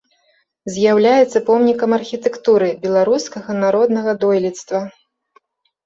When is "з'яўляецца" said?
0.77-1.41